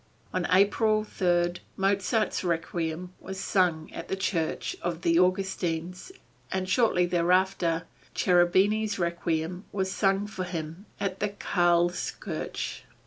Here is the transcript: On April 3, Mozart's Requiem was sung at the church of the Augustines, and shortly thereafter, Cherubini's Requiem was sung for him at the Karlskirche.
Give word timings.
On 0.33 0.47
April 0.51 1.03
3, 1.03 1.57
Mozart's 1.77 2.43
Requiem 2.43 3.13
was 3.19 3.39
sung 3.39 3.91
at 3.93 4.07
the 4.07 4.15
church 4.15 4.75
of 4.81 5.03
the 5.03 5.19
Augustines, 5.19 6.11
and 6.51 6.67
shortly 6.67 7.05
thereafter, 7.05 7.83
Cherubini's 8.15 8.97
Requiem 8.97 9.65
was 9.71 9.91
sung 9.91 10.25
for 10.25 10.45
him 10.45 10.87
at 10.99 11.19
the 11.19 11.29
Karlskirche. 11.29 12.81